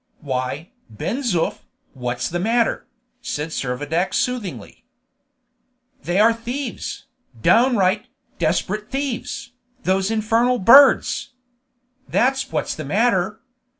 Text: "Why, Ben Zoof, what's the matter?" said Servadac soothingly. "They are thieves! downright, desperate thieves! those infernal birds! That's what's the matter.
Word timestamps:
"Why, 0.21 0.71
Ben 0.89 1.19
Zoof, 1.21 1.59
what's 1.93 2.27
the 2.27 2.39
matter?" 2.39 2.87
said 3.21 3.49
Servadac 3.49 4.15
soothingly. 4.15 4.83
"They 6.01 6.19
are 6.19 6.33
thieves! 6.33 7.05
downright, 7.39 8.07
desperate 8.39 8.89
thieves! 8.89 9.51
those 9.83 10.09
infernal 10.09 10.57
birds! 10.57 11.33
That's 12.09 12.51
what's 12.51 12.73
the 12.73 12.83
matter. 12.83 13.41